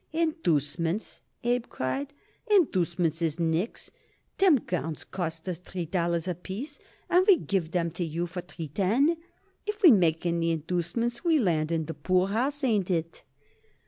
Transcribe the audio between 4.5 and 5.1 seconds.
gowns